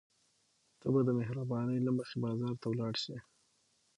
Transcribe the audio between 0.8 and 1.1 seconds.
به د